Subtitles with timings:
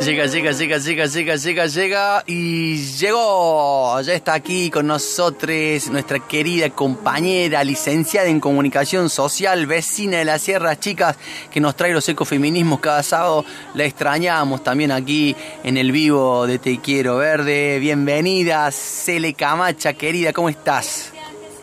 [0.00, 4.00] Llega, llega, llega, llega, llega, llega, llega y llegó.
[4.00, 10.40] Ya está aquí con nosotros nuestra querida compañera, licenciada en comunicación social, vecina de las
[10.40, 11.18] sierras chicas,
[11.50, 13.44] que nos trae los ecofeminismos cada sábado.
[13.74, 17.78] La extrañamos también aquí en el vivo de Te Quiero Verde.
[17.78, 21.12] Bienvenida, Cele Camacha, querida, ¿cómo estás?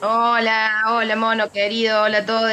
[0.04, 2.52] Hola, hola mono querido, hola a todos.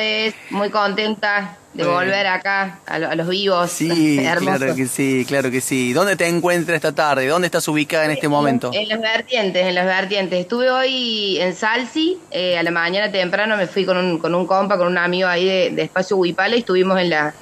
[0.48, 3.70] Muy contenta de volver acá a, los vivos.
[3.70, 5.92] Sí, claro que sí, claro que sí.
[5.92, 7.26] ¿Dónde te encuentras esta tarde?
[7.26, 8.70] ¿Dónde estás ubicada en este momento?
[8.72, 10.40] En, las vertientes, en las vertientes.
[10.40, 14.46] Estuve hoy en Salsi, eh, a la mañana temprano me fui con un, con un
[14.46, 17.34] compa, con un amigo ahí de, Espacio Huipala y estuvimos en la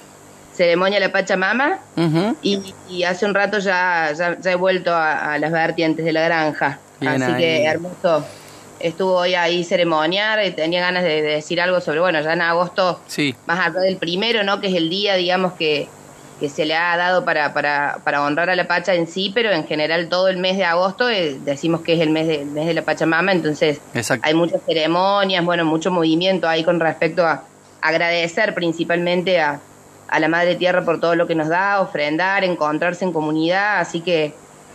[0.53, 1.79] ceremonia de la Pachamama
[2.43, 6.79] y, hace un rato ya, ya, he vuelto a, las vertientes de la granja.
[7.01, 8.25] Así que hermoso
[8.83, 13.01] estuvo hoy ahí ceremoniar, y tenía ganas de, decir algo sobre, bueno, ya en agosto,
[13.07, 13.35] sí.
[13.47, 14.61] más allá del primero, ¿no?
[14.61, 15.89] Que es el día, digamos, que,
[16.41, 19.53] que se le ha dado para, para, para honrar a la Pacha en sí, pero
[19.53, 22.67] en general todo el mes de agosto eh, decimos que es el mes de, mes
[22.67, 23.81] de la Pachamama, entonces
[24.23, 27.45] hay muchas ceremonias, bueno, mucho movimiento ahí con respecto a
[27.81, 29.61] agradecer principalmente a,
[30.09, 34.01] a la Madre Tierra por todo lo que nos da, ofrendar, encontrarse en comunidad, así
[34.01, 34.35] que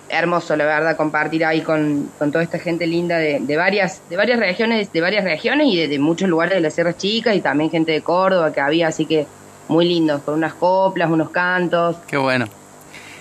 [0.09, 4.91] hermoso, la verdad, compartir ahí con, toda esta gente linda de, varias, de varias regiones,
[4.91, 8.01] de varias regiones y de, muchos lugares de las Sierras Chicas y también gente de
[8.01, 9.27] Córdoba que había, así que
[9.67, 11.97] muy lindo, con unas coplas, unos cantos.
[12.07, 12.47] Qué bueno.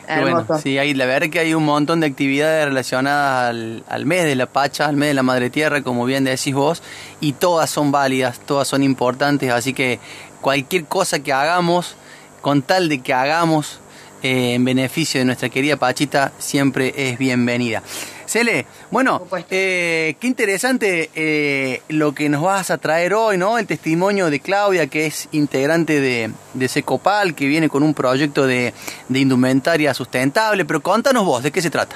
[0.09, 0.59] Hermoso.
[0.59, 4.37] Sí, hay, la verdad que hay un montón de actividades relacionadas al, al, mes de
[4.37, 6.81] la Pacha, al mes de la Madre Tierra, como bien decís vos,
[7.21, 9.99] y todas son válidas, todas son importantes, así que
[10.41, 11.97] cualquier cosa que hagamos,
[12.41, 13.81] con tal de que hagamos
[14.27, 17.81] eh, en beneficio de nuestra querida Pachita siempre es bienvenida.
[18.27, 23.57] Cele, bueno, eh, qué interesante eh, lo que nos vas a traer hoy, ¿no?
[23.57, 28.49] El testimonio de Claudia, que es integrante de, de Secopal, que viene con un proyecto
[28.49, 28.75] de,
[29.09, 31.95] de indumentaria sustentable, pero contanos vos, ¿de qué se trata?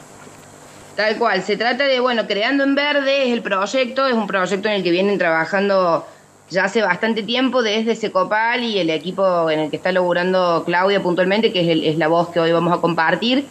[0.94, 4.68] Tal cual, se trata de, bueno, Creando en Verde es el proyecto, es un proyecto
[4.68, 6.06] en el que vienen trabajando
[6.50, 11.02] ya hace bastante tiempo desde Secopal y el equipo en el que está laburando Claudia
[11.02, 13.46] puntualmente, que es, la voz que hoy vamos a compartir,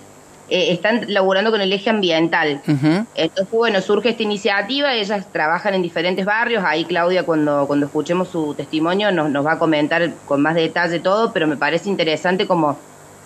[0.49, 2.61] eh, están laburando con el eje ambiental.
[3.15, 8.27] Entonces, bueno, surge esta iniciativa, ellas trabajan en diferentes barrios, ahí Claudia cuando, cuando escuchemos
[8.27, 12.47] su testimonio nos, nos va a comentar con más detalle todo, pero me parece interesante
[12.47, 12.77] como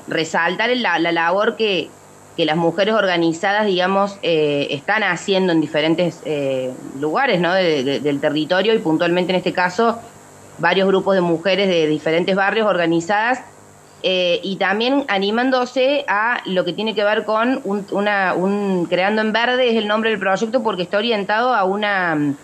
[0.08, 1.90] resaltar la labor que,
[2.36, 7.54] que las mujeres organizadas, digamos, eh, están haciendo en diferentes eh, lugares ¿no?
[7.54, 10.00] del territorio y puntualmente en este caso
[10.58, 13.42] varios grupos de mujeres de diferentes barrios organizadas
[14.02, 19.22] eh, y también animándose a lo que tiene que ver con un, una, un Creando
[19.22, 22.36] en Verde, es el nombre del proyecto porque está orientado a una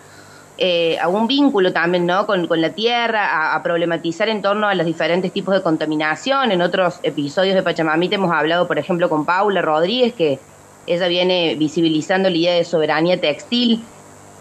[0.62, 2.26] eh, a un vínculo también ¿no?
[2.26, 6.52] con, la tierra, a, problematizar en torno a los diferentes tipos de contaminación.
[6.52, 10.38] En otros episodios de Pachamamita hemos hablado, por ejemplo, con Paula Rodríguez, que
[10.86, 13.82] ella viene visibilizando la idea de soberanía textil.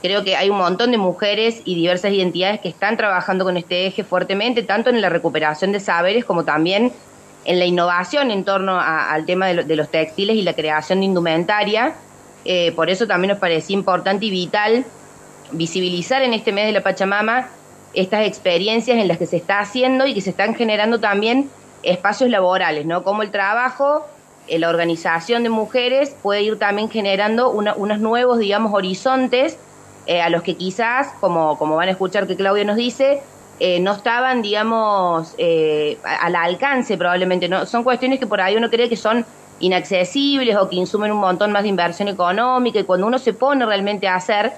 [0.02, 3.88] Creo que hay un montón de mujeres y diversas identidades que están trabajando con este
[3.88, 6.92] eje fuertemente, tanto en la recuperación de saberes como también
[7.46, 11.94] en la innovación en torno al tema de, los textiles y la creación de indumentaria.
[12.44, 14.86] Eh, por eso también nos parecía importante y vital
[15.52, 17.50] visibilizar en este mes de la Pachamama
[17.94, 21.50] estas experiencias en las que se está haciendo y que se están generando también
[21.84, 23.04] espacios laborales, ¿no?
[23.04, 24.06] Como el trabajo,
[24.48, 29.58] eh, la organización de mujeres puede ir también generando unos nuevos, digamos, horizontes
[30.06, 33.22] eh, a los que quizás, como, como van a escuchar que Claudia nos dice,
[33.60, 35.36] eh, no estaban, digamos,
[36.04, 37.50] al alcance probablemente.
[37.50, 37.66] ¿no?
[37.66, 39.26] Son cuestiones que por ahí uno cree que son
[39.60, 43.66] inaccesibles o que insumen un montón más de inversión económica y cuando uno se pone
[43.66, 44.54] realmente a hacer,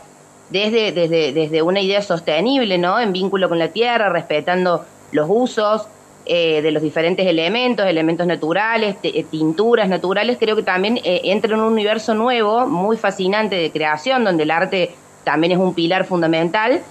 [0.52, 3.00] desde, desde, desde una idea sostenible, ¿no?
[3.00, 5.88] En vínculo con la tierra, respetando los usos
[6.26, 11.53] eh, de los diferentes elementos, elementos naturales, eh, tinturas naturales, creo que también eh, entra
[11.53, 14.94] en un universo nuevo, muy fascinante de creación, donde el arte
[15.24, 16.82] también es un pilar fundamental.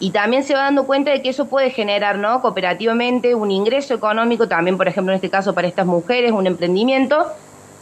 [0.00, 2.40] Y también se va dando cuenta de que eso puede generar, ¿no?
[2.40, 7.26] Cooperativamente un ingreso económico, también, por ejemplo, en este caso para estas mujeres, un emprendimiento.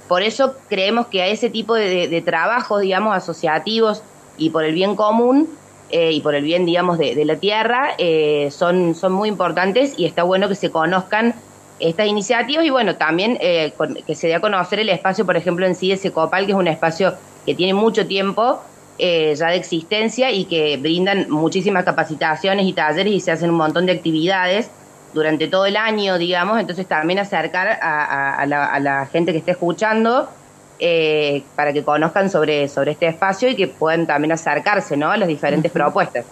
[0.09, 4.03] Por eso creemos que a ese tipo de, de trabajos, digamos, asociativos,
[4.38, 5.49] y por el bien común
[5.91, 10.05] eh, y por el bien, digamos, de, la tierra, eh, son, son muy importantes y
[10.05, 11.35] está bueno que se conozcan
[11.79, 13.73] estas iniciativas y bueno, también eh,
[14.06, 16.59] que se dé a conocer el espacio, por ejemplo, en sí de Secopal, que es
[16.59, 18.61] un espacio que tiene mucho tiempo
[18.99, 23.56] eh, ya de existencia y que brindan muchísimas capacitaciones y talleres y se hacen un
[23.56, 24.71] montón de actividades
[25.12, 30.29] durante todo el año, digamos, entonces también acercar a, la, gente que esté escuchando
[30.78, 35.11] eh, para que conozcan sobre, sobre este espacio y que puedan también acercarse ¿no?
[35.11, 36.25] a las diferentes propuestas.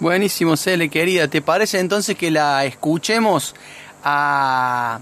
[0.00, 1.28] Buenísimo, Cele, querida.
[1.28, 3.54] ¿Te parece entonces que la escuchemos
[4.02, 4.98] a,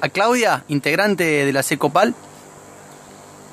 [0.00, 2.14] a Claudia, integrante de la Secopal?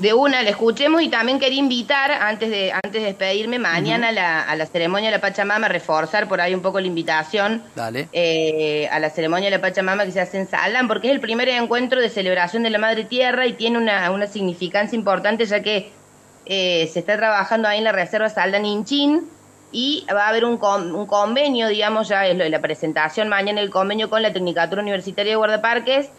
[0.02, 4.56] De una, la escuchemos y también quería invitar, antes de, antes de despedirme, mañana a,
[4.56, 8.10] la, ceremonia de la Pachamama, reforzar por ahí un poco la invitación Dale.
[8.12, 11.20] Eh, a la ceremonia de la Pachamama que se hace en Salán, porque es el
[11.20, 15.62] primer encuentro de celebración de la Madre Tierra y tiene una, una significancia importante ya
[15.62, 15.92] que
[16.48, 19.30] eh, se está trabajando ahí en la Reserva Saldan Inchín
[19.72, 23.62] y va a haber un, un convenio, digamos, ya es lo de la presentación mañana
[23.62, 26.10] el convenio con la Tecnicatura Universitaria de Guardaparques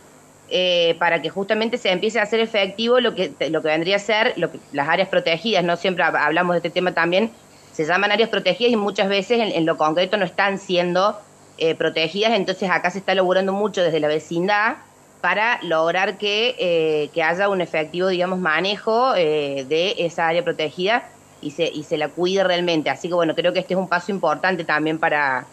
[0.50, 3.98] eh, para que justamente se empiece a hacer efectivo lo que, lo que vendría a
[3.98, 7.30] ser lo que, las áreas protegidas, no siempre hablamos de este tema también,
[7.72, 11.18] se llaman áreas protegidas y muchas veces en, lo concreto no están siendo
[11.58, 14.76] eh, protegidas, entonces acá se está logrando mucho desde la vecindad
[15.22, 21.08] para lograr que, eh, que haya un efectivo, digamos, manejo de esa área protegida
[21.40, 22.90] y se, y se la cuide realmente.
[22.90, 25.46] Así que bueno, creo que este es un paso importante también para,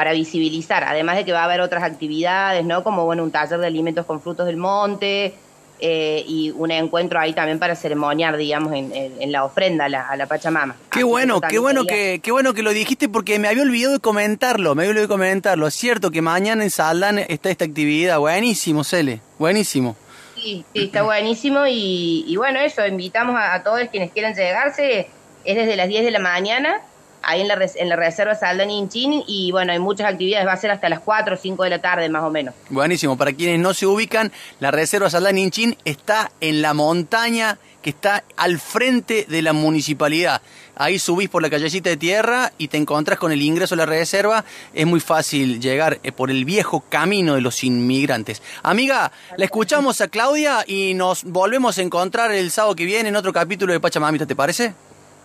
[0.00, 2.82] para visibilizar, además de que va a haber otras actividades, ¿no?
[2.82, 5.34] Como bueno, un taller de alimentos con frutos del monte
[5.78, 10.74] eh, y un encuentro ahí también para ceremoniar, digamos, en, la ofrenda a la, Pachamama.
[10.90, 14.00] Qué bueno, qué bueno que, qué bueno que lo dijiste porque me había olvidado de
[14.00, 15.66] comentarlo, me había olvidado de comentarlo.
[15.66, 19.96] Es cierto que mañana en Saldan está esta actividad, buenísimo, Cele, buenísimo.
[20.34, 25.10] Sí, sí, está buenísimo y, bueno, eso, invitamos a, a todos quienes quieran llegarse,
[25.44, 26.80] es desde las 10 de la mañana
[27.22, 30.56] ahí en la, en la reserva Saldan Inchín y bueno, hay muchas actividades, va a
[30.56, 32.54] ser hasta las 4 o 5 de la tarde más o menos.
[32.68, 37.90] Buenísimo, para quienes no se ubican, la reserva Saldan Inchín está en la montaña que
[37.90, 40.42] está al frente de la municipalidad.
[40.76, 43.86] Ahí subís por la callecita de tierra y te encontrás con el ingreso a la
[43.86, 44.44] reserva.
[44.74, 48.42] Es muy fácil llegar eh, por el viejo camino de los inmigrantes.
[48.62, 53.16] Amiga, la escuchamos a Claudia y nos volvemos a encontrar el sábado que viene en
[53.16, 54.74] otro capítulo de Pachamamita, ¿te parece?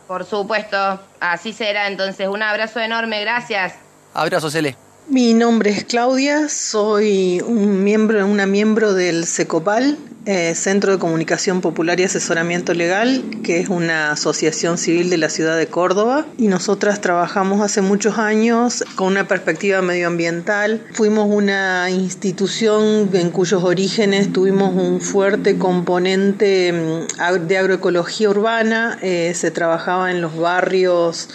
[0.08, 0.78] Por supuesto,
[1.20, 2.28] así será entonces.
[2.28, 3.74] Un abrazo enorme, gracias.
[4.14, 4.76] Abrazo, Cele.
[5.08, 11.62] Mi nombre es Claudia, soy un miembro, una miembro del SECOPAL, eh, Centro de Comunicación
[11.62, 16.26] Popular y Asesoramiento Legal, que es una asociación civil de la ciudad de Córdoba.
[16.38, 20.84] Y nosotras trabajamos hace muchos años con una perspectiva medioambiental.
[20.94, 28.98] Fuimos una institución en cuyos orígenes tuvimos un fuerte componente mm, de agroecología urbana.
[29.04, 31.30] Eh, se trabajaba en los barrios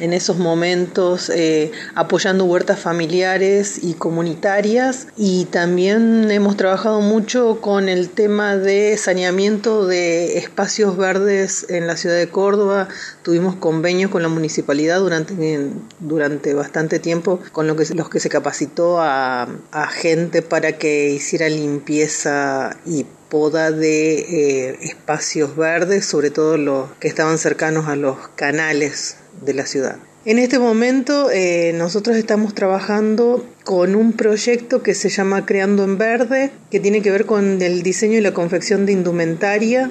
[0.00, 5.06] en esos momentos eh, apoyando huertas familiares y comunitarias.
[5.16, 11.96] Y también hemos trabajado mucho con el tema de saneamiento de espacios verdes en la
[11.96, 12.88] ciudad de Córdoba.
[13.22, 15.70] Tuvimos convenios con la municipalidad durante,
[16.00, 19.46] durante bastante tiempo con que, los que se capacitó a,
[19.92, 27.06] gente para que hiciera limpieza y poda de eh, espacios verdes, sobre todo los que
[27.06, 29.96] estaban cercanos a los canales de la ciudad.
[30.26, 35.98] En este momento eh, nosotros estamos trabajando con un proyecto que se llama Creando en
[35.98, 39.90] Verde, que tiene que ver con el diseño y la confección de indumentaria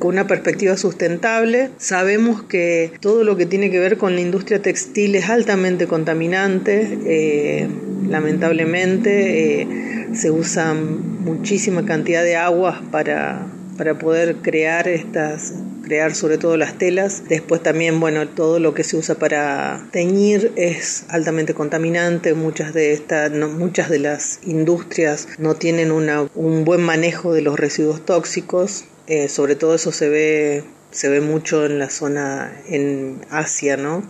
[0.00, 1.70] con una perspectiva sustentable.
[1.78, 6.98] Sabemos que todo lo que tiene que ver con la industria textil es altamente contaminante,
[7.06, 7.68] eh,
[8.08, 9.68] lamentablemente eh,
[10.12, 13.46] se usa muchísima cantidad de aguas para,
[13.78, 15.54] para poder crear estas
[15.88, 17.22] crear sobre todo las telas.
[17.28, 22.34] Después también, bueno, todo lo que se usa para teñir es altamente contaminante.
[22.34, 27.58] Muchas de estas, muchas de las industrias no tienen una, un buen manejo de los
[27.58, 28.84] residuos tóxicos.
[29.06, 34.08] Eh, sobre todo eso se ve se ve mucho en la zona en Asia, ¿no?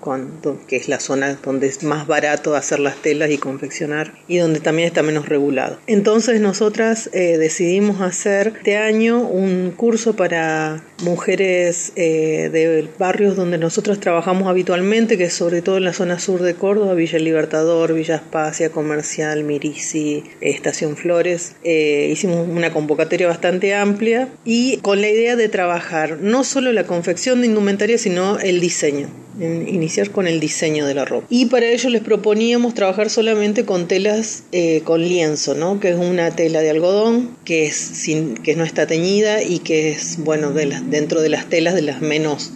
[0.67, 4.61] que es la zona donde es más barato hacer las telas y confeccionar y donde
[4.61, 5.79] también está menos regulado.
[5.87, 13.59] Entonces nosotras eh, decidimos hacer este año un curso para mujeres eh, de barrios donde
[13.59, 17.95] nosotros trabajamos habitualmente, que es sobre todo en la zona sur de Córdoba, Villa Libertador,
[17.95, 21.57] Villa Espacia, Comercial, Mirisi, Estación Flores.
[21.65, 26.85] Eh, hicimos una convocatoria bastante amplia y con la idea de trabajar no solo la
[26.85, 29.09] confección de indumentaria, sino el diseño.
[29.41, 31.27] Iniciar con el diseño de la ropa.
[31.31, 35.79] Y para ello les proponíamos trabajar solamente con telas eh, con lienzo, ¿no?
[35.79, 39.93] que es una tela de algodón que, es sin, que no está teñida y que
[39.93, 42.51] es, bueno, de las, dentro de las telas de las menos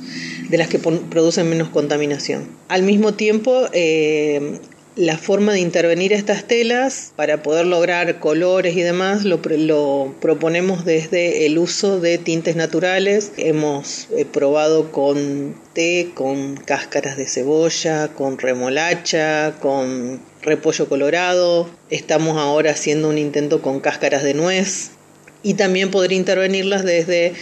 [0.49, 2.47] de las que producen menos contaminación.
[2.69, 4.59] Al mismo tiempo, eh,
[4.95, 9.41] la forma de intervenir estas telas para poder lograr colores y demás lo,
[10.21, 13.33] proponemos desde el uso de tintes naturales.
[13.39, 21.71] Hemos eh, probado con té, con cáscaras de cebolla, con remolacha, con repollo colorado.
[21.89, 24.91] Estamos ahora haciendo un intento con cáscaras de nuez
[25.43, 27.33] y también poder intervenirlas desde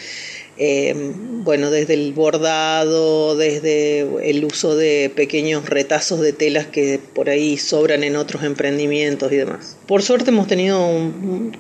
[0.59, 0.95] eh,
[1.43, 7.57] bueno, desde el bordado, desde el uso de pequeños retazos de telas que por ahí
[7.57, 9.77] sobran en otros emprendimientos y demás.
[9.87, 10.79] Por suerte hemos tenido,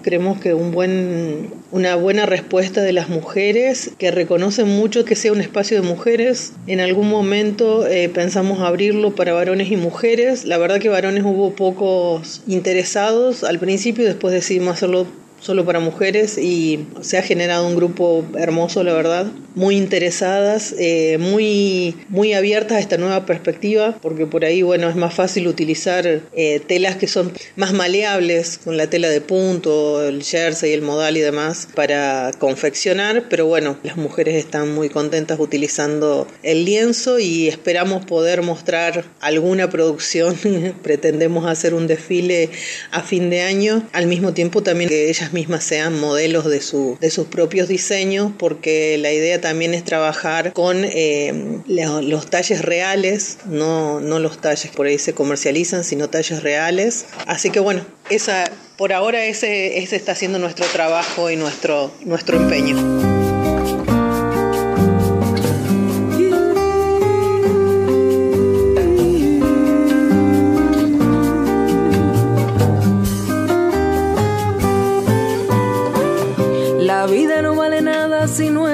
[0.02, 5.32] creemos que un buen, una buena respuesta de las mujeres que reconocen mucho que sea
[5.32, 6.52] un espacio de mujeres.
[6.66, 10.44] En algún momento eh, pensamos abrirlo para varones y mujeres.
[10.44, 15.06] La verdad que varones hubo pocos interesados al principio, después decidimos hacerlo
[15.40, 21.18] solo para mujeres y se ha generado un grupo hermoso, la verdad, muy interesadas, eh,
[21.18, 26.06] muy, muy abiertas a esta nueva perspectiva, porque por ahí, bueno, es más fácil utilizar
[26.06, 31.16] eh, telas que son más maleables, con la tela de punto, el jersey, el modal
[31.16, 37.49] y demás, para confeccionar, pero bueno, las mujeres están muy contentas utilizando el lienzo y
[37.49, 40.37] esperamos poder mostrar alguna producción,
[40.82, 42.50] pretendemos hacer un desfile
[42.90, 46.96] a fin de año, al mismo tiempo también que ellas mismas sean modelos de, su,
[47.00, 53.38] de sus propios diseños, porque la idea también es trabajar con eh, los talles reales,
[53.46, 57.06] no, no los talles por ahí se comercializan, sino talles reales.
[57.26, 62.37] Así que bueno, esa, por ahora ese, ese está siendo nuestro trabajo y nuestro, nuestro
[62.37, 63.19] empeño.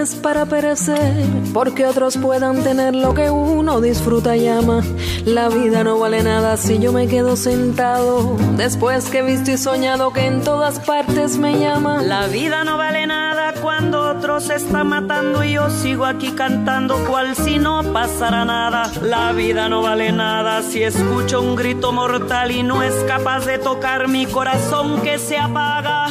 [0.07, 4.83] Si no es para perecer, porque otros puedan tener lo que uno disfruta y ama.
[5.25, 9.57] La vida no vale nada si yo me quedo sentado, después que he visto y
[9.57, 12.03] soñado que en todas partes me llama.
[12.03, 17.35] La vida no vale nada cuando otros están matando y yo sigo aquí cantando cual
[17.35, 18.91] si no pasara nada.
[19.03, 23.59] La vida no vale nada si escucho un grito mortal y no es capaz de
[23.59, 26.09] tocar mi corazón que se apaga.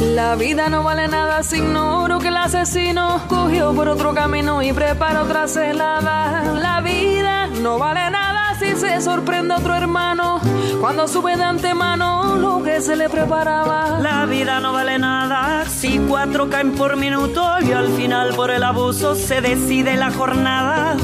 [0.00, 4.72] La vida no vale nada si ignoro que el asesino cogió por otro camino y
[4.72, 6.54] preparó otra celada.
[6.54, 10.40] La vida no vale nada si se sorprende otro hermano
[10.80, 13.98] cuando sube de antemano lo que se le preparaba.
[14.00, 18.62] La vida no vale nada si cuatro caen por minuto y al final por el
[18.62, 20.96] abuso se decide la jornada.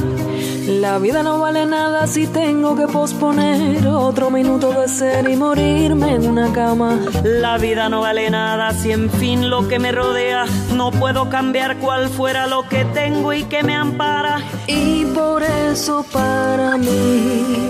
[0.67, 6.15] La vida no vale nada si tengo que posponer otro minuto de ser y morirme
[6.15, 6.99] en una cama.
[7.23, 11.77] La vida no vale nada si en fin lo que me rodea no puedo cambiar
[11.77, 14.41] cual fuera lo que tengo y que me ampara.
[14.67, 17.69] Y por eso para mí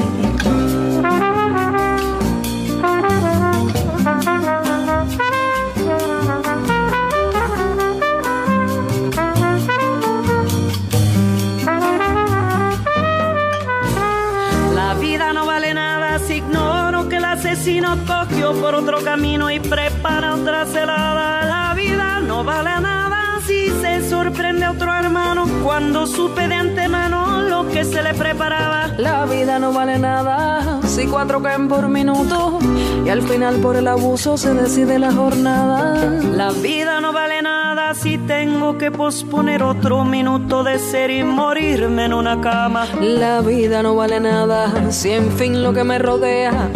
[18.65, 21.45] por otro camino y prepara otra celada.
[21.45, 27.43] La vida no vale nada si se sorprende a otro hermano cuando supe de antemano
[27.43, 28.87] lo que se le preparaba.
[28.97, 32.59] La vida no vale nada si cuatro caen por minuto
[33.05, 36.11] y al final por el abuso se decide la jornada.
[36.23, 42.07] La vida no vale nada si tengo que posponer otro minuto de ser y morirme
[42.07, 42.87] en una cama.
[43.03, 46.71] La vida no vale nada si en fin lo que me rodea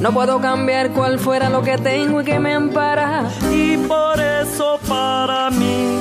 [0.00, 3.30] no puedo cambiar cuál fuera lo que tengo y que me ampara.
[3.52, 5.98] Y por eso para mí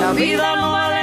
[0.00, 0.97] la vida no